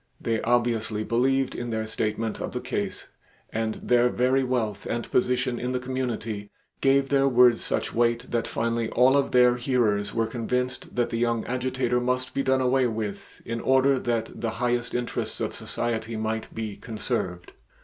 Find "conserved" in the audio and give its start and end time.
16.77-17.53